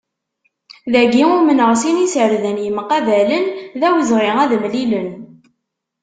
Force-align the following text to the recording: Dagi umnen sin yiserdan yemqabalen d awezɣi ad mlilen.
Dagi 0.93 1.21
umnen 1.35 1.73
sin 1.81 1.97
yiserdan 2.01 2.57
yemqabalen 2.65 3.45
d 3.79 3.81
awezɣi 3.87 4.31
ad 4.43 4.51
mlilen. 4.63 5.09